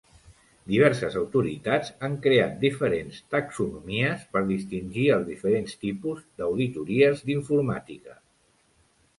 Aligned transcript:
Diverses 0.69 1.17
autoritats 1.19 1.91
han 2.07 2.15
creat 2.23 2.55
diferents 2.63 3.19
taxonomies 3.35 4.25
per 4.33 4.43
distingir 4.49 5.05
els 5.17 5.29
diferents 5.29 5.79
tipus 5.85 6.25
d'auditories 6.41 7.23
d'informàtica. 7.29 8.19